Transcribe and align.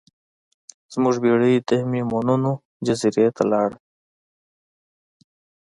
زموږ 0.93 1.15
بیړۍ 1.23 1.55
د 1.67 1.71
میمونونو 1.91 2.51
جزیرې 2.85 3.27
ته 3.35 3.43
لاړه. 3.51 3.77